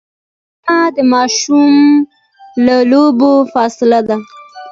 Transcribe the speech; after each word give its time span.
غرمه 0.63 0.79
د 0.95 0.97
ماشوم 1.13 1.75
له 2.65 2.77
لوبو 2.91 3.31
فاصله 3.53 3.99
ده 4.07 4.17